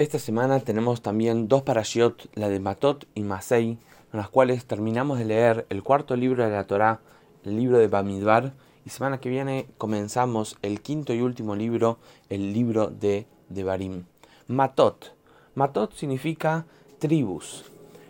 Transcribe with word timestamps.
Esta 0.00 0.18
semana 0.18 0.60
tenemos 0.60 1.02
también 1.02 1.46
dos 1.46 1.60
parashiot, 1.60 2.30
la 2.32 2.48
de 2.48 2.58
Matot 2.58 3.06
y 3.14 3.20
Masei, 3.20 3.72
en 3.72 3.78
las 4.18 4.30
cuales 4.30 4.64
terminamos 4.64 5.18
de 5.18 5.26
leer 5.26 5.66
el 5.68 5.82
cuarto 5.82 6.16
libro 6.16 6.42
de 6.42 6.50
la 6.50 6.66
Torá, 6.66 7.00
el 7.44 7.56
libro 7.56 7.76
de 7.76 7.86
Bamidbar, 7.86 8.54
y 8.86 8.88
semana 8.88 9.20
que 9.20 9.28
viene 9.28 9.66
comenzamos 9.76 10.56
el 10.62 10.80
quinto 10.80 11.12
y 11.12 11.20
último 11.20 11.54
libro, 11.54 11.98
el 12.30 12.54
libro 12.54 12.86
de 12.86 13.26
Devarim. 13.50 14.04
Matot. 14.48 15.14
Matot 15.54 15.92
significa 15.92 16.64
tribus, 16.98 17.66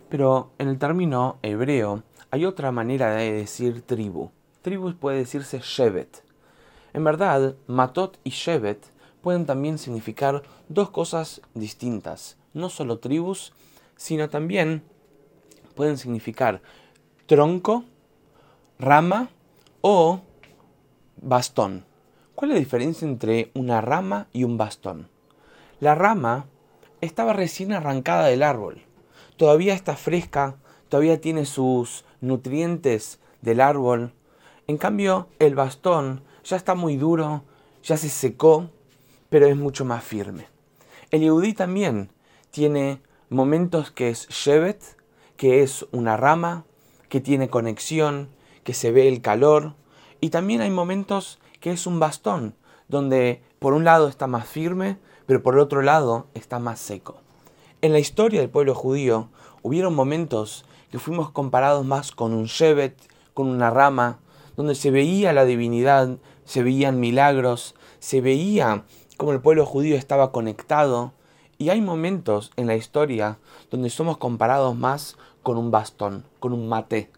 pero 0.07 0.51
en 0.59 0.69
el 0.69 0.79
término 0.79 1.39
hebreo 1.41 2.03
hay 2.29 2.45
otra 2.45 2.71
manera 2.71 3.15
de 3.15 3.33
decir 3.33 3.81
tribu. 3.81 4.31
Tribus 4.61 4.95
puede 4.95 5.17
decirse 5.17 5.59
Shevet. 5.61 6.23
En 6.93 7.03
verdad, 7.03 7.55
Matot 7.67 8.17
y 8.23 8.29
Shevet 8.29 8.90
pueden 9.21 9.45
también 9.45 9.77
significar 9.77 10.43
dos 10.69 10.89
cosas 10.89 11.41
distintas. 11.53 12.37
No 12.53 12.69
solo 12.69 12.99
tribus, 12.99 13.53
sino 13.95 14.29
también 14.29 14.83
pueden 15.75 15.97
significar 15.97 16.61
tronco, 17.27 17.85
rama 18.79 19.29
o 19.81 20.21
bastón. 21.21 21.85
¿Cuál 22.35 22.51
es 22.51 22.55
la 22.55 22.59
diferencia 22.59 23.07
entre 23.07 23.51
una 23.53 23.81
rama 23.81 24.27
y 24.33 24.43
un 24.43 24.57
bastón? 24.57 25.07
La 25.79 25.95
rama 25.95 26.47
estaba 27.01 27.33
recién 27.33 27.73
arrancada 27.73 28.25
del 28.27 28.43
árbol. 28.43 28.81
Todavía 29.37 29.73
está 29.73 29.95
fresca, 29.95 30.55
todavía 30.89 31.21
tiene 31.21 31.45
sus 31.45 32.05
nutrientes 32.19 33.19
del 33.41 33.61
árbol. 33.61 34.13
En 34.67 34.77
cambio, 34.77 35.27
el 35.39 35.55
bastón 35.55 36.23
ya 36.43 36.57
está 36.57 36.75
muy 36.75 36.97
duro, 36.97 37.43
ya 37.83 37.97
se 37.97 38.09
secó, 38.09 38.69
pero 39.31 39.47
es 39.47 39.55
mucho 39.55 39.85
más 39.85 40.03
firme. 40.03 40.47
El 41.09 41.21
Yehudí 41.21 41.53
también 41.53 42.11
tiene 42.51 43.01
momentos 43.29 43.89
que 43.89 44.09
es 44.09 44.27
Shevet, 44.27 44.97
que 45.37 45.63
es 45.63 45.85
una 45.93 46.17
rama, 46.17 46.65
que 47.07 47.21
tiene 47.21 47.49
conexión, 47.49 48.27
que 48.65 48.73
se 48.73 48.91
ve 48.91 49.07
el 49.07 49.21
calor, 49.21 49.75
y 50.19 50.31
también 50.31 50.59
hay 50.59 50.69
momentos 50.69 51.39
que 51.61 51.71
es 51.71 51.87
un 51.87 51.97
bastón, 51.97 52.55
donde 52.89 53.41
por 53.57 53.71
un 53.71 53.85
lado 53.85 54.09
está 54.09 54.27
más 54.27 54.49
firme, 54.49 54.97
pero 55.27 55.41
por 55.41 55.57
otro 55.57 55.81
lado 55.81 56.27
está 56.33 56.59
más 56.59 56.81
seco. 56.81 57.21
En 57.81 57.93
la 57.93 57.99
historia 57.99 58.41
del 58.41 58.49
pueblo 58.49 58.75
judío 58.75 59.29
hubieron 59.61 59.95
momentos 59.95 60.65
que 60.91 60.99
fuimos 60.99 61.31
comparados 61.31 61.85
más 61.85 62.11
con 62.11 62.33
un 62.33 62.47
Shevet, 62.47 62.97
con 63.33 63.47
una 63.47 63.69
rama, 63.69 64.19
donde 64.57 64.75
se 64.75 64.91
veía 64.91 65.31
la 65.31 65.45
divinidad, 65.45 66.17
se 66.43 66.63
veían 66.63 66.99
milagros, 66.99 67.75
se 67.99 68.19
veía 68.19 68.83
como 69.21 69.33
el 69.33 69.39
pueblo 69.39 69.67
judío 69.67 69.97
estaba 69.97 70.31
conectado, 70.31 71.13
y 71.59 71.69
hay 71.69 71.79
momentos 71.79 72.51
en 72.55 72.65
la 72.65 72.75
historia 72.75 73.37
donde 73.69 73.91
somos 73.91 74.17
comparados 74.17 74.75
más 74.75 75.15
con 75.43 75.59
un 75.59 75.69
bastón, 75.69 76.25
con 76.39 76.53
un 76.53 76.67
mate. 76.67 77.11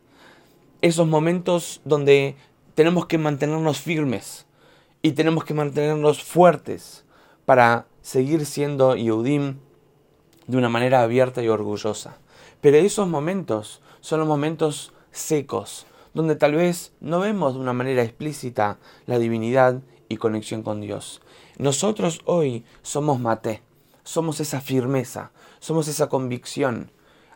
Esos 0.81 1.07
momentos 1.07 1.79
donde 1.85 2.35
tenemos 2.75 3.05
que 3.05 3.17
mantenernos 3.17 3.79
firmes 3.79 4.45
y 5.01 5.13
tenemos 5.13 5.45
que 5.45 5.53
mantenernos 5.53 6.21
fuertes 6.21 7.05
para 7.45 7.85
seguir 8.01 8.45
siendo 8.45 8.97
Yehudim 8.97 9.59
de 10.47 10.57
una 10.57 10.67
manera 10.67 11.03
abierta 11.03 11.41
y 11.41 11.47
orgullosa. 11.47 12.17
Pero 12.59 12.75
esos 12.75 13.07
momentos 13.07 13.81
son 14.01 14.19
los 14.19 14.27
momentos 14.27 14.91
secos, 15.13 15.85
donde 16.13 16.35
tal 16.35 16.55
vez 16.55 16.91
no 16.99 17.21
vemos 17.21 17.53
de 17.53 17.61
una 17.61 17.71
manera 17.71 18.03
explícita 18.03 18.77
la 19.05 19.19
divinidad 19.19 19.79
y 20.09 20.17
conexión 20.17 20.63
con 20.63 20.81
Dios. 20.81 21.21
Nosotros 21.57 22.21
hoy 22.25 22.65
somos 22.81 23.19
mate, 23.19 23.61
somos 24.03 24.39
esa 24.39 24.59
firmeza, 24.59 25.31
somos 25.59 25.87
esa 25.87 26.09
convicción. 26.09 26.91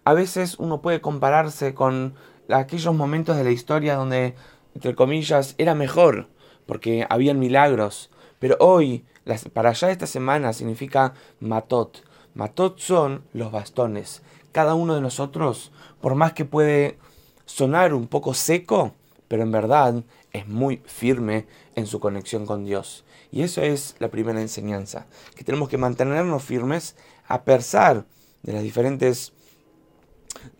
A 0.05 0.13
veces 0.13 0.55
uno 0.57 0.81
puede 0.81 1.01
compararse 1.01 1.75
con 1.75 2.15
aquellos 2.49 2.95
momentos 2.95 3.37
de 3.37 3.43
la 3.43 3.51
historia 3.51 3.95
donde, 3.95 4.33
entre 4.73 4.95
comillas, 4.95 5.53
era 5.59 5.75
mejor, 5.75 6.29
porque 6.65 7.05
habían 7.11 7.37
milagros. 7.37 8.09
Pero 8.39 8.57
hoy, 8.59 9.05
para 9.53 9.69
allá 9.69 9.91
esta 9.91 10.07
semana, 10.07 10.51
significa 10.53 11.13
matot. 11.39 12.03
Matot 12.33 12.79
son 12.79 13.23
los 13.33 13.51
bastones. 13.51 14.23
Cada 14.51 14.73
uno 14.73 14.95
de 14.95 15.01
nosotros, 15.01 15.71
por 16.01 16.15
más 16.15 16.33
que 16.33 16.45
puede 16.45 16.97
sonar 17.45 17.93
un 17.93 18.07
poco 18.07 18.33
seco, 18.33 18.93
pero 19.27 19.43
en 19.43 19.51
verdad 19.51 20.03
es 20.37 20.47
muy 20.47 20.81
firme 20.85 21.47
en 21.75 21.87
su 21.87 21.99
conexión 21.99 22.45
con 22.45 22.65
Dios. 22.65 23.05
Y 23.31 23.41
eso 23.41 23.61
es 23.61 23.95
la 23.99 24.09
primera 24.09 24.41
enseñanza, 24.41 25.07
que 25.35 25.43
tenemos 25.43 25.69
que 25.69 25.77
mantenernos 25.77 26.43
firmes 26.43 26.95
a 27.27 27.43
pesar 27.43 28.05
de 28.43 28.53
los 28.53 28.61
diferentes 28.61 29.33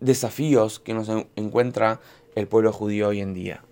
desafíos 0.00 0.80
que 0.80 0.94
nos 0.94 1.08
encuentra 1.36 2.00
el 2.34 2.48
pueblo 2.48 2.72
judío 2.72 3.08
hoy 3.08 3.20
en 3.20 3.34
día. 3.34 3.64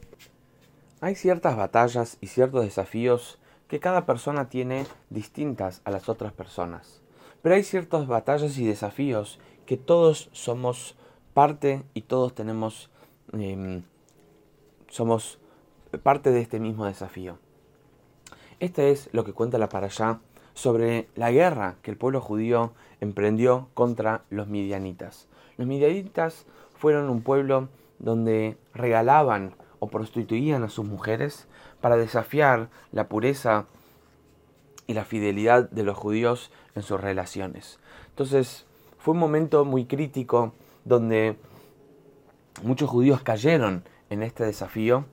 Hay 1.01 1.15
ciertas 1.15 1.57
batallas 1.57 2.17
y 2.21 2.29
ciertos 2.29 2.65
desafíos 2.65 3.39
que 3.69 3.81
cada 3.81 4.07
persona 4.07 4.49
tiene 4.49 4.87
distintas 5.11 5.83
a 5.85 5.91
las 5.91 6.09
otras 6.09 6.33
personas. 6.33 7.03
Pero 7.43 7.55
hay 7.55 7.63
ciertas 7.63 8.07
batallas 8.07 8.59
y 8.59 8.67
desafíos 8.67 9.39
que 9.67 9.77
todos 9.77 10.31
somos 10.33 10.97
parte 11.35 11.83
y 11.93 12.03
todos 12.03 12.35
tenemos, 12.35 12.91
em, 13.33 13.83
somos 14.89 15.39
parte 16.03 16.31
de 16.31 16.41
este 16.41 16.61
mismo 16.61 16.87
desafío. 16.87 17.39
Este 18.61 18.91
es 18.91 19.09
lo 19.13 19.25
que 19.25 19.33
cuenta 19.33 19.59
la 19.59 19.69
allá 19.73 20.21
sobre 20.55 21.09
la 21.15 21.31
guerra 21.31 21.77
que 21.83 21.91
el 21.91 21.99
pueblo 21.99 22.21
judío 22.21 22.73
emprendió 23.01 23.69
contra 23.75 24.23
los 24.31 24.49
midianitas. 24.49 25.29
Los 25.59 25.67
midianitas 25.67 26.47
fueron 26.75 27.11
un 27.11 27.23
pueblo 27.23 27.69
donde 27.99 28.57
regalaban 28.75 29.55
o 29.79 29.89
prostituían 29.89 30.63
a 30.63 30.71
sus 30.71 30.87
mujeres 30.87 31.47
para 31.81 31.97
desafiar 31.97 32.71
la 32.93 33.09
pureza 33.09 33.67
y 34.87 34.95
la 34.95 35.05
fidelidad 35.05 35.69
de 35.69 35.83
los 35.83 35.97
judíos 35.97 36.51
en 36.75 36.83
sus 36.83 37.01
relaciones. 37.01 37.79
Entonces 38.09 38.67
fue 38.99 39.13
un 39.13 39.21
momento 39.21 39.65
muy 39.65 39.85
crítico 39.85 40.53
donde 40.85 41.37
muchos 42.63 42.89
judíos 42.89 43.23
cayeron 43.23 43.85
en 44.09 44.23
este 44.23 44.45
desafío 44.45 45.05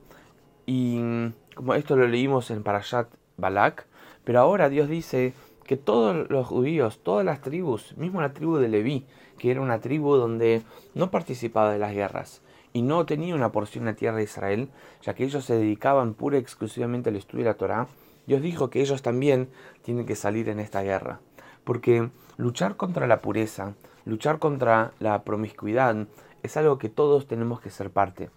y 0.66 1.30
como 1.54 1.74
esto 1.74 1.96
lo 1.96 2.06
leímos 2.08 2.50
en 2.50 2.62
Parashat 2.62 3.08
Balak, 3.36 3.86
pero 4.24 4.40
ahora 4.40 4.68
Dios 4.68 4.88
dice 4.88 5.34
que 5.64 5.76
todos 5.76 6.28
los 6.30 6.46
judíos, 6.46 7.00
todas 7.02 7.24
las 7.24 7.40
tribus, 7.40 7.96
mismo 7.96 8.20
la 8.20 8.32
tribu 8.32 8.56
de 8.56 8.68
Leví, 8.68 9.06
que 9.38 9.50
era 9.50 9.60
una 9.60 9.80
tribu 9.80 10.16
donde 10.16 10.62
no 10.94 11.10
participaba 11.10 11.72
de 11.72 11.78
las 11.78 11.94
guerras 11.94 12.42
y 12.72 12.82
no 12.82 13.06
tenía 13.06 13.34
una 13.34 13.52
porción 13.52 13.84
de 13.84 13.94
tierra 13.94 14.18
de 14.18 14.24
Israel, 14.24 14.68
ya 15.00 15.14
que 15.14 15.24
ellos 15.24 15.44
se 15.44 15.54
dedicaban 15.54 16.14
pura 16.14 16.36
y 16.36 16.40
exclusivamente 16.40 17.10
al 17.10 17.16
estudio 17.16 17.44
de 17.44 17.50
la 17.50 17.56
Torá, 17.56 17.86
Dios 18.26 18.42
dijo 18.42 18.68
que 18.68 18.80
ellos 18.80 19.00
también 19.00 19.48
tienen 19.82 20.06
que 20.06 20.16
salir 20.16 20.48
en 20.48 20.58
esta 20.58 20.82
guerra. 20.82 21.20
Porque 21.62 22.10
luchar 22.36 22.76
contra 22.76 23.06
la 23.06 23.20
pureza, 23.20 23.74
luchar 24.04 24.40
contra 24.40 24.92
la 24.98 25.22
promiscuidad, 25.22 26.08
es 26.42 26.56
algo 26.56 26.78
que 26.78 26.88
todos 26.88 27.28
tenemos 27.28 27.60
que 27.60 27.70
ser 27.70 27.90
parte. 27.90 28.28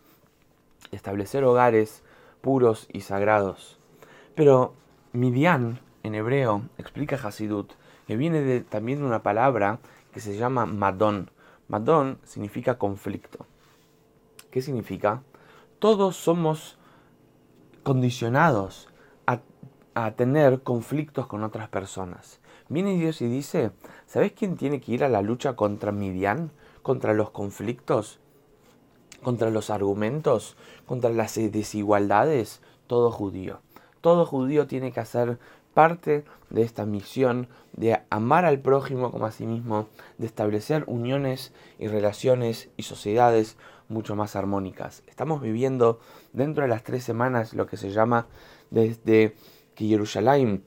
Establecer 0.92 1.44
hogares 1.44 2.04
puros 2.42 2.88
y 2.92 3.02
sagrados. 3.02 3.80
Pero 4.36 4.74
Midian, 5.14 5.80
en 6.04 6.16
hebreo, 6.16 6.64
explica 6.78 7.16
Hasidut, 7.16 7.74
que 8.06 8.16
viene 8.16 8.42
de, 8.42 8.62
también 8.62 9.00
de 9.00 9.06
una 9.06 9.24
palabra 9.24 9.80
que 10.14 10.20
se 10.20 10.38
llama 10.38 10.66
Madón. 10.66 11.32
Madón 11.68 12.20
significa 12.24 12.78
conflicto. 12.78 13.46
¿Qué 14.52 14.62
significa? 14.62 15.24
Todos 15.80 16.16
somos 16.16 16.78
condicionados 17.84 18.90
a, 19.26 19.42
a 19.94 20.12
tener 20.12 20.62
conflictos 20.64 21.28
con 21.28 21.44
otras 21.44 21.70
personas. 21.70 22.40
Viene 22.70 22.98
Dios 22.98 23.22
y 23.22 23.28
dice, 23.28 23.72
¿sabes 24.06 24.34
quién 24.34 24.58
tiene 24.58 24.82
que 24.82 24.92
ir 24.92 25.04
a 25.04 25.10
la 25.10 25.22
lucha 25.22 25.56
contra 25.56 25.92
Midian? 25.92 26.52
Contra 26.82 27.14
los 27.14 27.32
conflictos, 27.32 28.20
contra 29.28 29.50
los 29.50 29.70
argumentos, 29.70 30.56
contra 30.86 31.10
las 31.10 31.36
desigualdades, 31.36 32.62
todo 32.88 33.12
judío. 33.12 33.60
Todo 34.00 34.26
judío 34.26 34.68
tiene 34.68 34.94
que 34.94 35.02
hacer 35.02 35.38
parte 35.74 36.24
de 36.50 36.62
esta 36.62 36.86
misión 36.86 37.50
de 37.74 38.00
amar 38.10 38.46
al 38.46 38.62
prójimo 38.62 39.12
como 39.12 39.26
a 39.26 39.34
sí 39.34 39.46
mismo, 39.46 39.90
de 40.18 40.28
establecer 40.28 40.86
uniones 40.88 41.52
y 41.78 41.90
relaciones 41.90 42.70
y 42.78 42.84
sociedades 42.84 43.58
mucho 43.90 44.16
más 44.16 44.38
armónicas. 44.38 45.04
Estamos 45.08 45.42
viviendo 45.42 46.00
dentro 46.32 46.64
de 46.64 46.70
las 46.70 46.86
tres 46.86 47.04
semanas 47.04 47.54
lo 47.54 47.68
que 47.68 47.76
se 47.76 47.92
llama 47.92 48.28
desde 48.70 49.36
que 49.76 49.88
Jerusalén 49.88 50.64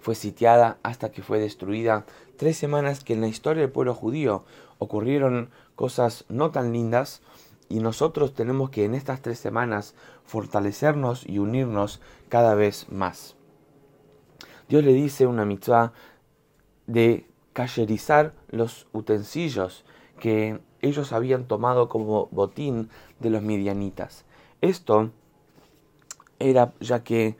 fue 0.00 0.14
sitiada 0.14 0.78
hasta 0.84 1.10
que 1.10 1.24
fue 1.24 1.40
destruida. 1.40 2.06
Tres 2.36 2.56
semanas 2.56 3.02
que 3.02 3.14
en 3.14 3.22
la 3.22 3.26
historia 3.26 3.62
del 3.62 3.72
pueblo 3.72 3.92
judío 3.96 4.44
ocurrieron 4.78 5.50
cosas 5.74 6.24
no 6.28 6.50
tan 6.50 6.72
lindas, 6.72 7.22
y 7.70 7.78
nosotros 7.78 8.34
tenemos 8.34 8.68
que 8.68 8.84
en 8.84 8.94
estas 8.94 9.22
tres 9.22 9.38
semanas 9.38 9.94
fortalecernos 10.24 11.26
y 11.26 11.38
unirnos 11.38 12.00
cada 12.28 12.54
vez 12.54 12.90
más. 12.90 13.36
Dios 14.68 14.84
le 14.84 14.92
dice 14.92 15.26
una 15.26 15.46
mitzvah 15.46 15.92
de 16.86 17.26
cayerizar 17.52 18.34
los 18.50 18.88
utensilios 18.92 19.84
que 20.18 20.60
ellos 20.82 21.12
habían 21.12 21.44
tomado 21.44 21.88
como 21.88 22.26
botín 22.32 22.90
de 23.20 23.30
los 23.30 23.42
midianitas. 23.42 24.24
Esto 24.60 25.10
era 26.40 26.72
ya 26.80 27.04
que 27.04 27.36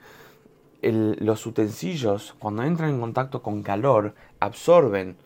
los 0.81 1.45
utensilios, 1.45 2.35
cuando 2.39 2.63
entran 2.63 2.89
en 2.89 3.01
contacto 3.01 3.41
con 3.41 3.63
calor, 3.63 4.15
absorben 4.39 5.17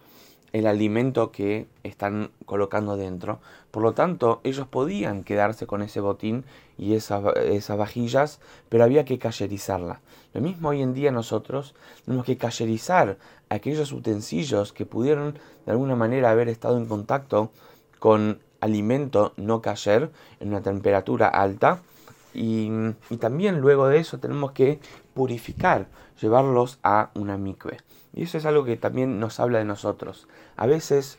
el 0.55 0.67
alimento 0.67 1.33
que 1.33 1.67
están 1.83 2.31
colocando 2.45 2.95
dentro. 2.95 3.39
Por 3.71 3.83
lo 3.83 3.91
tanto, 3.91 4.39
ellos 4.45 4.65
podían 4.67 5.25
quedarse 5.25 5.67
con 5.67 5.81
ese 5.81 5.99
botín 5.99 6.45
y 6.77 6.93
esas 6.93 7.77
vajillas, 7.77 8.39
pero 8.69 8.85
había 8.85 9.03
que 9.03 9.19
cayerizarla. 9.19 9.99
Lo 10.33 10.39
mismo 10.39 10.69
hoy 10.69 10.81
en 10.81 10.93
día 10.93 11.11
nosotros 11.11 11.75
tenemos 12.05 12.25
que 12.25 12.37
cayerizar 12.37 13.17
aquellos 13.49 13.91
utensilios 13.91 14.71
que 14.71 14.85
pudieron 14.85 15.37
de 15.65 15.73
alguna 15.73 15.97
manera 15.97 16.31
haber 16.31 16.47
estado 16.47 16.77
en 16.77 16.85
contacto 16.85 17.51
con 17.99 18.39
alimento 18.61 19.33
no 19.35 19.61
cayer 19.61 20.09
en 20.39 20.47
una 20.47 20.61
temperatura 20.61 21.27
alta 21.27 21.81
y, 22.33 22.69
también 23.19 23.59
luego 23.59 23.89
de 23.89 23.97
eso 23.97 24.19
tenemos 24.19 24.53
que 24.53 24.79
purificar, 25.13 25.87
llevarlos 26.21 26.79
a 26.81 27.09
una 27.13 27.37
mikve. 27.37 27.79
Y 28.15 28.23
eso 28.23 28.37
es 28.37 28.45
algo 28.45 28.63
que 28.63 28.77
también 28.77 29.19
nos 29.19 29.41
habla 29.41 29.59
de 29.59 29.65
nosotros. 29.65 30.27
A 30.55 30.65
veces 30.65 31.17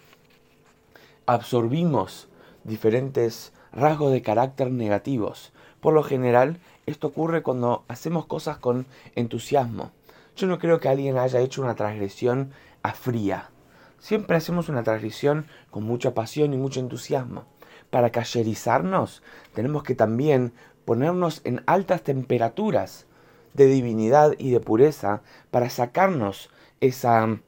absorbimos 1.26 2.28
diferentes 2.64 3.52
rasgos 3.70 4.12
de 4.12 4.22
carácter 4.22 4.70
negativos. 4.70 5.52
Por 5.80 5.92
lo 5.92 6.02
general, 6.02 6.58
esto 6.86 7.08
ocurre 7.08 7.42
cuando 7.42 7.84
hacemos 7.88 8.24
cosas 8.24 8.56
con 8.56 8.86
entusiasmo. 9.14 9.92
Yo 10.36 10.46
no 10.46 10.58
creo 10.58 10.80
que 10.80 10.88
alguien 10.88 11.18
haya 11.18 11.40
hecho 11.40 11.60
una 11.60 11.74
transgresión 11.74 12.52
a 12.82 12.92
fría. 12.92 13.50
Siempre 13.98 14.36
hacemos 14.36 14.70
una 14.70 14.82
transgresión 14.82 15.46
con 15.70 15.84
mucha 15.84 16.14
pasión 16.14 16.54
y 16.54 16.56
mucho 16.56 16.80
entusiasmo. 16.80 17.44
Para 17.90 18.10
cayerizarnos, 18.10 19.22
tenemos 19.54 19.82
que 19.82 19.94
también 19.94 20.54
ponernos 20.86 21.42
en 21.44 21.62
altas 21.66 22.02
temperaturas 22.02 23.04
de 23.52 23.66
divinidad 23.66 24.32
y 24.38 24.50
de 24.50 24.60
pureza 24.60 25.20
para 25.50 25.68
sacarnos 25.68 26.50
esa, 26.80 27.38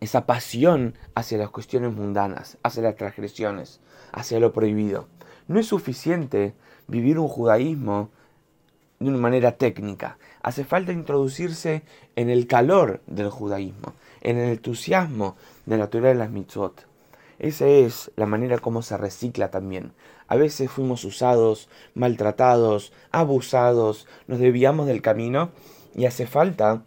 esa 0.00 0.26
pasión 0.26 0.94
hacia 1.14 1.38
las 1.38 1.50
cuestiones 1.50 1.92
mundanas, 1.92 2.58
hacia 2.62 2.82
las 2.82 2.96
transgresiones, 2.96 3.80
hacia 4.12 4.40
lo 4.40 4.52
prohibido. 4.52 5.08
No 5.46 5.58
es 5.58 5.66
suficiente 5.66 6.54
vivir 6.86 7.18
un 7.18 7.28
judaísmo 7.28 8.10
de 8.98 9.08
una 9.08 9.18
manera 9.18 9.52
técnica. 9.52 10.18
Hace 10.42 10.64
falta 10.64 10.92
introducirse 10.92 11.82
en 12.16 12.30
el 12.30 12.46
calor 12.46 13.00
del 13.06 13.30
judaísmo, 13.30 13.94
en 14.20 14.38
el 14.38 14.50
entusiasmo 14.50 15.36
de 15.66 15.78
la 15.78 15.88
teoría 15.88 16.10
de 16.10 16.16
las 16.16 16.30
mitzvot. 16.30 16.86
Esa 17.38 17.66
es 17.66 18.10
la 18.16 18.26
manera 18.26 18.58
como 18.58 18.82
se 18.82 18.96
recicla 18.96 19.50
también. 19.50 19.92
A 20.26 20.36
veces 20.36 20.70
fuimos 20.70 21.04
usados, 21.04 21.68
maltratados, 21.94 22.92
abusados, 23.12 24.08
nos 24.26 24.40
desviamos 24.40 24.86
del 24.86 25.02
camino 25.02 25.50
y 25.94 26.06
hace 26.06 26.26
falta 26.26 26.82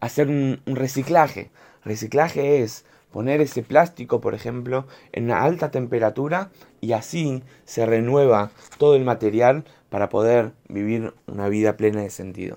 hacer 0.00 0.28
un, 0.28 0.60
reciclaje. 0.66 1.50
Reciclaje 1.84 2.62
es 2.62 2.84
poner 3.10 3.40
ese 3.40 3.62
plástico, 3.62 4.20
por 4.20 4.34
ejemplo, 4.34 4.86
en 5.12 5.24
una 5.24 5.42
alta 5.42 5.70
temperatura 5.70 6.50
y 6.80 6.92
así 6.92 7.42
se 7.64 7.86
renueva 7.86 8.50
todo 8.78 8.96
el 8.96 9.04
material 9.04 9.64
para 9.88 10.08
poder 10.08 10.52
vivir 10.68 11.14
una 11.26 11.48
vida 11.48 11.76
plena 11.76 12.02
de 12.02 12.10
sentido. 12.10 12.56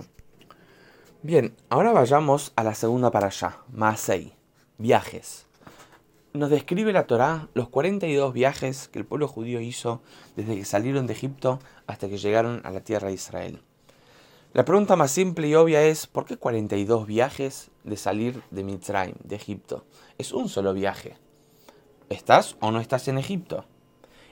Bien, 1.22 1.54
ahora 1.70 1.92
vayamos 1.92 2.52
a 2.56 2.64
la 2.64 2.76
segunda 2.76 3.12
para 3.12 3.28
allá, 3.28 3.58
Maasei, 3.72 4.34
viajes 4.78 5.48
nos 6.34 6.50
describe 6.50 6.92
la 6.94 7.06
Torá 7.06 7.48
los 7.54 7.70
42 7.70 8.34
viajes 8.34 8.88
que 8.88 8.98
el 8.98 9.06
pueblo 9.06 9.28
judío 9.28 9.62
hizo 9.62 10.02
desde 10.36 10.56
que 10.56 10.66
salieron 10.66 11.06
de 11.06 11.14
Egipto 11.14 11.60
hasta 11.86 12.10
que 12.10 12.18
llegaron 12.18 12.62
a 12.64 12.72
la 12.72 12.82
tierra 12.82 13.10
de 13.10 13.14
Israel. 13.14 13.62
La 14.54 14.66
pregunta 14.66 14.96
más 14.96 15.12
simple 15.12 15.48
y 15.48 15.56
obvia 15.56 15.82
es, 15.84 16.08
¿por 16.08 16.26
qué 16.26 16.38
42 16.38 17.08
viajes 17.08 17.72
de 17.84 17.98
salir 17.98 18.44
de 18.52 18.64
Mitzrayim, 18.64 19.16
de 19.24 19.36
Egipto? 19.36 19.86
Es 20.18 20.32
un 20.32 20.48
solo 20.48 20.74
viaje. 20.74 21.18
¿Estás 22.10 22.56
o 22.60 22.72
no 22.72 22.80
estás 22.80 23.08
en 23.08 23.18
Egipto? 23.18 23.66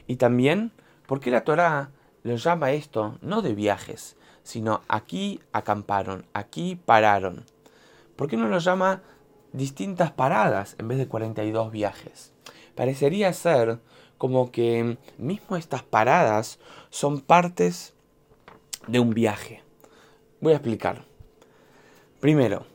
Y 0.05 0.17
también, 0.17 0.73
¿por 1.07 1.19
qué 1.19 1.31
la 1.31 1.43
Torá 1.43 1.91
lo 2.21 2.35
llama 2.35 2.71
esto 2.71 3.17
no 3.21 3.41
de 3.41 3.55
viajes, 3.55 4.15
sino 4.43 4.81
aquí 4.87 5.39
acamparon, 5.53 6.25
aquí 6.33 6.75
pararon? 6.75 7.45
¿Por 8.15 8.27
qué 8.27 8.37
no 8.37 8.47
lo 8.47 8.59
llama 8.59 9.01
distintas 9.53 10.11
paradas 10.11 10.75
en 10.79 10.87
vez 10.87 10.97
de 10.97 11.07
42 11.07 11.71
viajes. 11.71 12.33
Parecería 12.75 13.33
ser 13.33 13.79
como 14.17 14.51
que 14.51 14.97
mismo 15.17 15.57
estas 15.57 15.83
paradas 15.83 16.59
son 16.89 17.21
partes 17.21 17.93
de 18.87 18.99
un 18.99 19.13
viaje. 19.13 19.63
Voy 20.41 20.53
a 20.53 20.55
explicar. 20.55 21.05
Primero, 22.19 22.65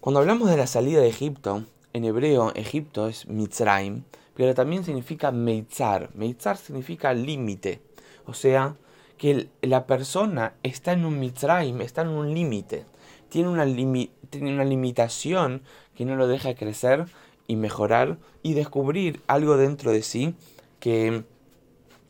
cuando 0.00 0.18
hablamos 0.18 0.50
de 0.50 0.56
la 0.56 0.66
salida 0.66 1.00
de 1.00 1.08
Egipto, 1.08 1.64
en 1.92 2.04
hebreo 2.04 2.52
Egipto 2.56 3.06
es 3.06 3.28
Mitzrayim, 3.28 4.02
pero 4.34 4.56
también 4.56 4.82
significa 4.82 5.30
Meitzar. 5.30 6.10
Meitzar 6.14 6.56
significa 6.56 7.14
límite. 7.14 7.80
O 8.26 8.34
sea, 8.34 8.74
que 9.18 9.46
la 9.60 9.86
persona 9.86 10.54
está 10.64 10.94
en 10.94 11.04
un 11.04 11.20
Mitzrayim, 11.20 11.80
está 11.80 12.02
en 12.02 12.08
un 12.08 12.34
límite. 12.34 12.86
Tiene 13.28 13.50
una, 13.50 13.66
tiene 13.66 14.52
una 14.52 14.64
limitación 14.64 15.62
que 15.94 16.04
no 16.04 16.16
lo 16.16 16.26
deja 16.26 16.56
crecer 16.56 17.06
y 17.46 17.54
mejorar 17.54 18.18
y 18.42 18.54
descubrir 18.54 19.20
algo 19.28 19.56
dentro 19.56 19.92
de 19.92 20.02
sí 20.02 20.34
que 20.80 21.22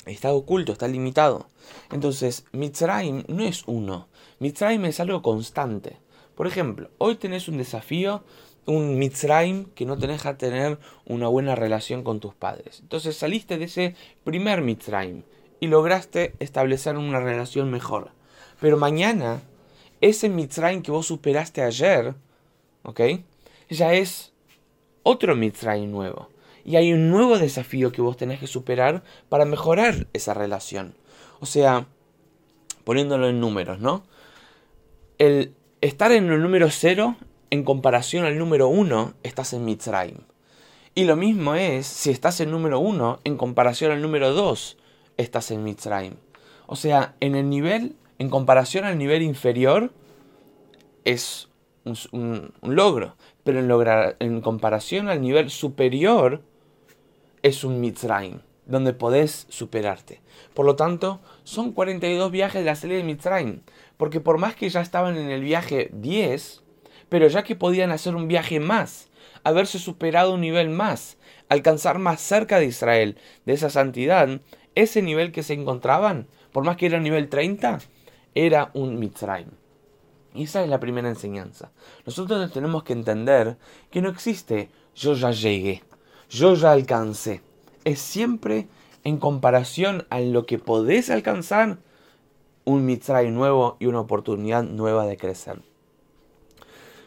está 0.07 0.33
oculto, 0.33 0.73
está 0.73 0.89
limitado. 0.89 1.47
Entonces, 1.91 2.45
Mitzrayim 2.53 3.25
no 3.29 3.45
es 3.45 3.63
uno. 3.67 4.09
Mitzrayim 4.39 4.85
es 4.87 5.01
algo 5.01 5.23
constante. 5.23 5.97
Por 6.35 6.47
ejemplo, 6.47 6.91
hoy 6.99 7.17
tenés 7.17 7.49
un 7.49 7.59
desafío, 7.59 8.25
un 8.67 8.99
Mitzrayim 8.99 9.67
que 9.75 9.87
no 9.87 9.99
te 9.99 10.07
deja 10.07 10.37
tener 10.37 10.79
una 11.05 11.29
buena 11.29 11.55
relación 11.55 12.03
con 12.03 12.21
tus 12.21 12.35
padres. 12.35 12.81
Entonces 12.81 13.17
saliste 13.17 13.59
de 13.59 13.67
ese 13.67 13.95
primer 14.25 14.63
Mitzrayim 14.63 15.23
y 15.61 15.67
lograste 15.69 16.35
establecer 16.39 16.97
una 16.97 17.21
relación 17.21 17.71
mejor. 17.71 18.11
Pero 18.61 18.77
mañana, 18.77 19.43
ese 20.01 20.29
Mitzrayim 20.29 20.83
que 20.83 20.91
vos 20.91 21.07
superaste 21.07 21.63
ayer, 21.63 22.15
¿ok? 22.83 23.01
ya 23.73 23.95
es 23.95 24.33
otro 25.03 25.35
Mitzrayim 25.35 25.91
nuevo. 25.91 26.29
Y 26.65 26.77
hay 26.77 26.93
un 26.93 27.11
nuevo 27.11 27.39
desafío 27.39 27.93
que 27.93 28.03
vos 28.03 28.17
tenés 28.17 28.41
que 28.41 28.47
superar 28.47 29.03
para 29.29 29.45
mejorar 29.45 30.07
esa 30.13 30.35
relación. 30.35 30.95
O 31.41 31.47
sea, 31.47 31.87
poniéndolo 32.85 33.29
en 33.29 33.41
números, 33.41 33.81
¿no? 33.81 34.05
El 35.19 35.55
estar 35.81 36.13
en 36.13 36.31
el 36.31 36.43
número 36.43 36.71
0 36.71 37.17
en 37.51 37.65
comparación 37.65 38.25
al 38.25 38.39
número 38.39 38.69
1 38.69 39.15
estás 39.23 39.53
en 39.53 39.65
Mitzrayim. 39.65 40.19
Y 40.95 41.05
lo 41.05 41.17
mismo 41.17 41.55
es 41.55 41.87
si 41.87 42.11
estás 42.11 42.41
en 42.41 42.51
número 42.51 42.79
1 42.79 43.21
en 43.25 43.37
comparación 43.37 43.93
al 43.93 44.03
número 44.03 44.33
2 44.33 44.77
estás 45.17 45.51
en 45.51 45.65
Mitzrayim. 45.65 46.15
O 46.67 46.77
sea, 46.77 47.15
en 47.21 47.35
el 47.35 47.51
nivel, 47.51 47.97
en 48.19 48.31
comparación 48.31 48.85
al 48.85 48.99
nivel 48.99 49.23
inferior, 49.23 49.93
es 51.05 51.49
un, 51.85 52.53
logro, 52.63 53.17
pero 53.45 53.59
en, 54.21 54.41
comparación 54.41 55.09
al 55.09 55.21
nivel 55.21 55.51
superior 55.51 56.43
es 57.43 57.65
un 57.65 57.81
Mitzrayim, 57.81 58.41
donde 58.67 58.93
podés 58.93 59.47
superarte. 59.49 60.21
Por 60.55 60.67
lo 60.67 60.77
tanto, 60.77 61.21
son 61.45 61.73
42 61.73 62.31
viajes 62.31 62.63
de 62.63 62.67
la 62.67 62.77
salida 62.77 62.99
de 62.99 63.05
Mitzrayim, 63.05 63.61
porque 63.97 64.21
por 64.21 64.39
más 64.39 64.55
que 64.55 64.69
ya 64.69 64.81
estaban 64.81 65.17
en 65.17 65.31
el 65.31 65.43
viaje 65.43 65.91
10, 65.93 66.63
pero 67.09 67.29
ya 67.29 67.43
que 67.43 67.57
podían 67.57 67.91
hacer 67.91 68.15
un 68.15 68.29
viaje 68.29 68.61
más, 68.61 69.09
haberse 69.45 69.79
superado 69.79 70.35
un 70.35 70.41
nivel 70.41 70.71
más, 70.71 71.19
alcanzar 71.49 71.99
más 71.99 72.21
cerca 72.21 72.59
de 72.59 72.67
Israel, 72.67 73.19
de 73.45 73.55
esa 73.55 73.71
santidad, 73.71 74.41
ese 74.75 75.03
nivel 75.03 75.33
que 75.33 75.43
se 75.43 75.55
encontraban, 75.55 76.29
por 76.53 76.65
más 76.65 76.77
que 76.77 76.87
era 76.87 77.01
nivel 77.01 77.29
30, 77.29 77.81
era 78.35 78.71
un 78.75 78.99
Mitzrayim. 78.99 79.51
Y 80.35 80.45
esa 80.45 80.63
es 80.63 80.71
la 80.71 80.81
primera 80.81 81.09
enseñanza. 81.09 81.73
Nosotros 82.07 82.51
tenemos 82.53 82.85
que 82.85 82.95
entender 82.95 83.59
que 83.91 84.01
no 84.01 84.09
existe 84.09 84.71
yo 84.95 85.15
ya 85.15 85.31
llegué, 85.31 85.83
yo 86.33 86.55
ya 86.55 86.73
alcancé. 86.73 87.43
Es 87.85 88.01
siempre 88.01 88.67
en 89.05 89.19
comparación 89.19 90.07
a 90.11 90.21
lo 90.21 90.47
que 90.47 90.59
podés 90.59 91.11
alcanzar 91.11 91.79
un 92.65 92.87
mitzray 92.87 93.31
nuevo 93.31 93.77
y 93.81 93.87
una 93.87 94.01
oportunidad 94.01 94.63
nueva 94.63 95.05
de 95.07 95.17
crecer. 95.17 95.61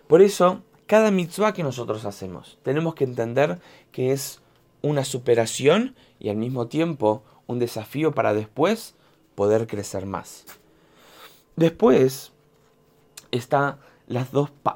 Por 0.08 0.22
eso, 0.22 0.62
cada 0.86 1.10
mitzvah 1.10 1.53
que 1.53 1.63
nosotros 1.63 2.05
hacemos, 2.05 2.60
tenemos 2.62 2.94
que 2.94 3.05
entender 3.05 3.60
que 3.91 4.12
es 4.12 4.41
una 4.82 5.03
superación 5.03 5.96
y 6.20 6.29
al 6.29 6.36
mismo 6.36 6.67
tiempo 6.67 7.24
un 7.48 7.58
desafío 7.58 8.12
para 8.13 8.34
después 8.34 8.94
poder 9.34 9.65
crecer 9.65 10.05
más. 10.05 10.46
Después, 11.55 12.32
está 13.32 13.79
las, 14.08 14.27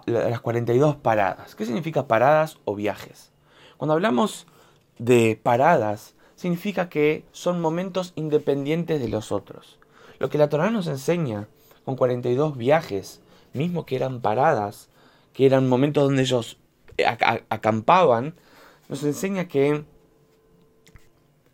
las 0.05 0.39
42 0.39 0.95
paradas. 0.95 1.53
¿Qué 1.55 1.65
significa 1.65 2.07
paradas 2.07 2.57
o 2.65 2.73
viajes? 2.73 3.31
Cuando 3.79 3.93
hablamos 3.93 4.45
de 4.97 5.39
paradas, 5.41 6.13
significa 6.35 6.89
que 6.89 7.23
son 7.31 7.61
momentos 7.61 8.11
independientes 8.17 8.99
de 8.99 9.07
los 9.07 9.31
otros. 9.31 9.79
Lo 10.19 10.29
que 10.29 10.37
la 10.37 10.49
Torah 10.49 10.69
nos 10.69 10.87
enseña 10.87 11.47
con 11.85 11.95
42 11.95 12.57
viajes, 12.57 13.21
mismo 13.53 13.85
que 13.85 13.95
eran 13.95 14.19
paradas, 14.19 14.89
que 15.31 15.45
eran 15.45 15.69
momentos 15.69 16.03
donde 16.03 16.23
ellos 16.23 16.57
acampaban, 17.47 18.35
nos 18.89 19.01
enseña 19.05 19.47
que, 19.47 19.85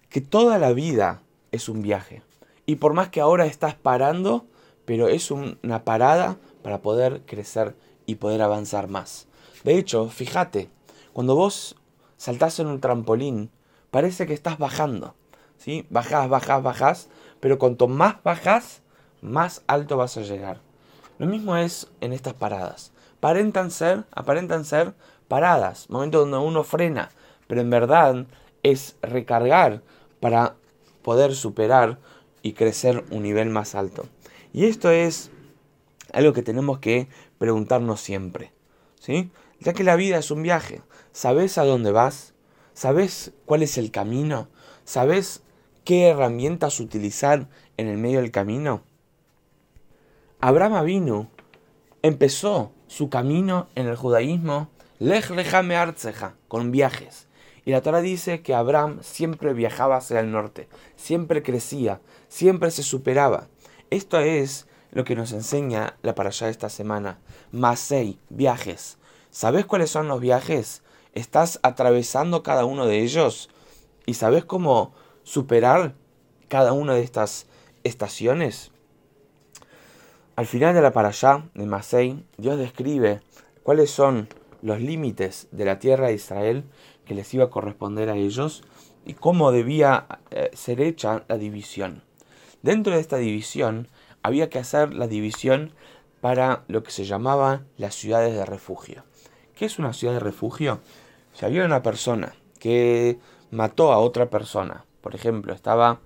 que 0.10 0.22
toda 0.22 0.58
la 0.58 0.74
vida 0.74 1.22
es 1.51 1.70
un 1.70 1.84
viaje. 1.84 2.24
Y 2.65 2.77
por 2.77 2.94
más 2.94 3.10
que 3.10 3.22
ahora 3.22 3.46
estás 3.46 3.75
parando, 3.75 4.48
pero 4.86 5.10
es 5.10 5.29
una 5.29 5.84
parada 5.84 6.39
para 6.63 6.82
poder 6.82 7.22
crecer 7.27 7.75
y 8.08 8.15
poder 8.15 8.41
avanzar 8.41 8.88
más. 8.88 9.27
De 9.63 9.77
hecho, 9.77 10.10
fíjate, 10.10 10.70
cuando 11.13 11.36
vos 11.36 11.75
saltás 12.17 12.60
en 12.60 12.67
un 12.67 12.81
trampolín, 12.81 13.51
parece 13.91 14.27
que 14.27 14.34
estás 14.34 14.57
bajando. 14.57 15.15
¿sí? 15.57 15.86
Bajás, 15.89 16.29
bajás, 16.29 16.63
bajás, 16.63 17.10
pero 17.39 17.60
cuanto 17.60 17.88
más 17.88 18.22
bajas, 18.24 18.81
más 19.22 19.63
alto 19.67 19.98
vas 19.98 20.17
a 20.17 20.22
llegar. 20.22 20.62
Lo 21.17 21.27
mismo 21.27 21.55
es 21.55 21.88
en 22.01 22.13
estas 22.13 22.34
paradas. 22.34 22.91
Aparentan 23.17 23.72
ser, 23.72 24.03
aparentan 24.12 24.65
ser 24.65 24.93
paradas, 25.27 25.89
momentos 25.89 26.22
donde 26.22 26.38
uno 26.38 26.63
frena, 26.63 27.10
pero 27.48 27.62
en 27.62 27.69
verdad 27.69 28.25
es 28.62 28.98
recargar 29.01 29.81
para 30.19 30.55
poder 31.01 31.34
superar 31.34 31.98
y 32.43 32.53
crecer 32.53 33.03
un 33.10 33.24
nivel 33.24 33.50
más 33.50 33.74
alto. 33.74 34.05
Y 34.53 34.65
esto 34.65 34.91
es 34.91 35.31
algo 36.13 36.34
que 36.34 36.43
tenemos 36.43 36.79
que 36.79 37.07
preguntarnos 37.39 38.00
siempre, 38.00 38.51
¿sí? 39.00 39.31
Ya 39.60 39.74
que 39.74 39.84
la 39.84 39.95
vida 39.95 40.17
es 40.17 40.29
un 40.29 40.43
viaje, 40.43 40.81
¿sabes 41.15 41.57
a 41.57 41.63
dónde 41.63 41.91
vas? 41.91 42.34
¿Sabes 42.74 43.31
cuál 43.45 43.63
es 43.63 43.77
el 43.77 43.89
camino? 43.89 44.50
¿Sabes 44.84 45.43
qué 45.86 46.10
herramientas 46.10 46.81
utilizar 46.81 47.48
en 47.77 47.88
el 47.88 47.98
medio 47.98 48.19
del 48.19 48.31
camino? 48.31 48.84
Abraham 50.41 50.86
vino, 50.86 51.29
empezó 52.01 52.74
su 52.88 53.10
camino 53.10 53.69
en 53.75 53.88
el 53.88 53.95
judaísmo, 53.95 54.67
lejame 55.00 55.77
artseja, 55.77 56.36
con 56.50 56.72
viajes. 56.72 57.27
Y 57.63 57.72
la 57.72 57.81
Torah 57.81 58.01
dice 58.01 58.41
que 58.41 58.53
Abraham 58.53 59.00
siempre 59.01 59.53
viajaba 59.53 59.95
hacia 59.95 60.19
el 60.19 60.31
norte, 60.31 60.67
siempre 60.98 61.41
crecía, 61.41 62.01
siempre 62.27 62.72
se 62.72 62.84
superaba. 62.84 63.48
Esto 63.89 64.19
es 64.19 64.67
lo 64.91 65.05
que 65.05 65.15
nos 65.15 65.31
enseña 65.31 65.95
la 66.01 66.13
para 66.13 66.27
allá 66.27 66.50
esta 66.50 66.67
semana. 66.67 67.19
Masei, 67.53 68.19
viajes. 68.27 68.98
¿Sabes 69.31 69.65
cuáles 69.65 69.89
son 69.89 70.10
los 70.10 70.19
viajes? 70.19 70.81
¿Estás 71.15 71.62
atravesando 71.63 72.43
cada 72.43 72.65
uno 72.65 72.86
de 72.88 73.00
ellos? 73.00 73.50
¿Y 74.05 74.15
sabes 74.15 74.43
cómo 74.43 74.93
superar 75.24 75.95
cada 76.50 76.74
una 76.74 76.93
de 76.93 77.03
estas 77.03 77.48
estaciones? 77.86 78.72
Al 80.36 80.45
final 80.45 80.75
de 80.75 80.81
la 80.81 80.91
para 80.91 81.07
allá 81.07 81.48
de 81.53 81.65
Masei, 81.65 82.25
Dios 82.38 82.57
describe 82.57 83.22
cuáles 83.63 83.91
son 83.91 84.27
los 84.62 84.81
límites 84.81 85.48
de 85.51 85.63
la 85.63 85.79
tierra 85.79 86.07
de 86.07 86.15
Israel 86.15 86.65
que 87.05 87.15
les 87.15 87.34
iba 87.34 87.45
a 87.45 87.50
corresponder 87.50 88.10
a 88.10 88.17
ellos 88.17 88.63
y 89.05 89.13
cómo 89.13 89.53
debía 89.53 90.07
eh, 90.31 90.51
ser 90.53 90.81
hecha 90.81 91.24
la 91.29 91.38
división. 91.38 92.03
Dentro 92.62 92.93
de 92.93 93.00
esta 93.00 93.15
división 93.15 93.88
había 94.22 94.50
que 94.50 94.60
hacer 94.60 94.93
la 94.93 95.07
división 95.07 95.72
para 96.19 96.65
lo 96.67 96.84
que 96.84 96.91
se 96.91 97.05
llamaba 97.05 97.62
las 97.77 97.95
ciudades 97.95 98.34
de 98.34 98.43
refugio. 98.43 99.05
¿Qué 99.55 99.63
es 99.63 99.79
una 99.79 99.93
ciudad 99.93 100.15
de 100.15 100.19
refugio? 100.19 100.81
Si 101.36 101.46
había 101.46 101.65
una 101.65 101.84
persona 101.84 102.34
que 102.60 103.20
mató 103.51 103.92
a 103.92 103.98
otra 103.98 104.30
persona, 104.30 104.86
por 105.01 105.15
ejemplo, 105.15 105.54
estaba 105.54 106.00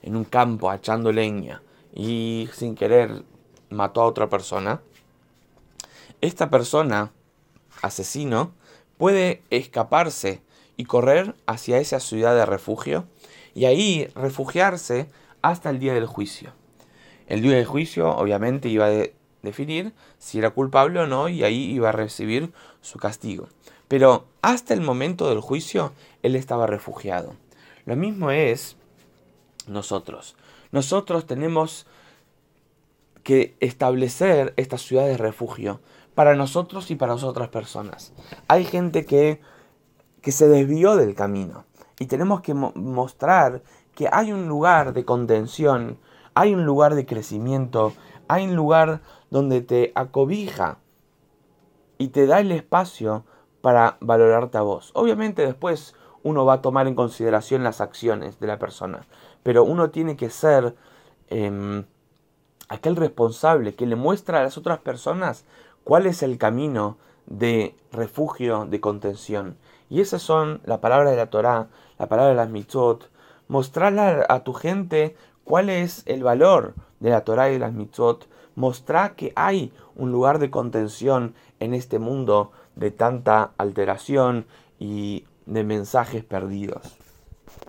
en 0.00 0.16
un 0.16 0.24
campo 0.24 0.72
echando 0.72 1.12
leña 1.12 1.60
y 1.94 2.48
sin 2.54 2.76
querer 2.76 3.24
mató 3.68 4.00
a 4.00 4.06
otra 4.06 4.30
persona, 4.30 4.80
esta 6.22 6.48
persona, 6.48 7.12
asesino, 7.82 8.52
puede 8.96 9.42
escaparse 9.50 10.40
y 10.78 10.84
correr 10.84 11.34
hacia 11.44 11.76
esa 11.76 12.00
ciudad 12.00 12.34
de 12.34 12.46
refugio 12.46 13.04
y 13.54 13.66
ahí 13.66 14.08
refugiarse 14.14 15.10
hasta 15.42 15.68
el 15.68 15.78
día 15.78 15.92
del 15.92 16.06
juicio. 16.06 16.54
El 17.26 17.42
día 17.42 17.56
del 17.56 17.66
juicio 17.66 18.16
obviamente 18.16 18.70
iba 18.70 18.86
a 18.86 19.08
definir 19.42 19.92
si 20.18 20.38
era 20.38 20.50
culpable 20.50 21.00
o 21.00 21.06
no 21.06 21.28
y 21.28 21.44
ahí 21.44 21.70
iba 21.70 21.90
a 21.90 21.92
recibir 21.92 22.54
su 22.80 22.98
castigo. 22.98 23.48
Pero 23.88 24.24
hasta 24.42 24.74
el 24.74 24.80
momento 24.80 25.28
del 25.28 25.40
juicio 25.40 25.92
él 26.22 26.36
estaba 26.36 26.66
refugiado. 26.66 27.34
Lo 27.84 27.96
mismo 27.96 28.30
es 28.30 28.76
nosotros. 29.66 30.36
Nosotros 30.72 31.26
tenemos 31.26 31.86
que 33.22 33.56
establecer 33.60 34.54
esta 34.56 34.78
ciudad 34.78 35.06
de 35.06 35.16
refugio 35.16 35.80
para 36.14 36.34
nosotros 36.34 36.90
y 36.90 36.96
para 36.96 37.14
otras 37.14 37.48
personas. 37.48 38.12
Hay 38.48 38.64
gente 38.64 39.04
que, 39.04 39.40
que 40.22 40.32
se 40.32 40.48
desvió 40.48 40.96
del 40.96 41.14
camino 41.14 41.64
y 41.98 42.06
tenemos 42.06 42.40
que 42.40 42.54
mostrar 42.54 43.62
que 43.94 44.08
hay 44.12 44.32
un 44.32 44.48
lugar 44.48 44.92
de 44.92 45.04
contención, 45.04 45.98
hay 46.34 46.54
un 46.54 46.64
lugar 46.64 46.94
de 46.94 47.06
crecimiento, 47.06 47.94
hay 48.28 48.44
un 48.44 48.54
lugar 48.54 49.00
donde 49.30 49.60
te 49.60 49.92
acobija 49.94 50.78
y 51.98 52.08
te 52.08 52.26
da 52.26 52.40
el 52.40 52.52
espacio 52.52 53.24
para 53.60 53.96
valorarte 54.00 54.58
a 54.58 54.62
vos. 54.62 54.90
Obviamente 54.94 55.44
después 55.44 55.94
uno 56.22 56.44
va 56.44 56.54
a 56.54 56.62
tomar 56.62 56.88
en 56.88 56.94
consideración 56.94 57.64
las 57.64 57.80
acciones 57.80 58.40
de 58.40 58.46
la 58.46 58.58
persona, 58.58 59.06
pero 59.42 59.64
uno 59.64 59.90
tiene 59.90 60.16
que 60.16 60.30
ser 60.30 60.74
em, 61.28 61.84
aquel 62.68 62.96
responsable 62.96 63.74
que 63.74 63.86
le 63.86 63.96
muestra 63.96 64.40
a 64.40 64.42
las 64.42 64.58
otras 64.58 64.78
personas 64.78 65.44
cuál 65.84 66.06
es 66.06 66.22
el 66.22 66.36
camino 66.36 66.98
de 67.26 67.76
refugio, 67.92 68.66
de 68.66 68.80
contención. 68.80 69.56
Y 69.88 70.00
esas 70.00 70.22
son 70.22 70.60
la 70.64 70.80
palabra 70.80 71.10
de 71.10 71.16
la 71.16 71.30
Torá, 71.30 71.68
la 71.98 72.08
palabra 72.08 72.30
de 72.30 72.36
las 72.36 72.50
mitzvot. 72.50 73.08
Mostrarle 73.48 74.24
a 74.28 74.40
tu 74.40 74.52
gente 74.52 75.16
cuál 75.44 75.70
es 75.70 76.02
el 76.06 76.24
valor 76.24 76.74
de 76.98 77.10
la 77.10 77.22
Torá 77.22 77.48
y 77.50 77.52
de 77.52 77.58
las 77.60 77.72
mitzvot. 77.72 78.28
Mostrar 78.56 79.14
que 79.14 79.32
hay 79.36 79.72
un 79.94 80.10
lugar 80.10 80.38
de 80.38 80.50
contención 80.50 81.34
en 81.60 81.74
este 81.74 81.98
mundo 81.98 82.50
de 82.76 82.90
tanta 82.90 83.52
alteración 83.58 84.46
y 84.78 85.24
de 85.46 85.64
mensajes 85.64 86.24
perdidos. 86.24 86.96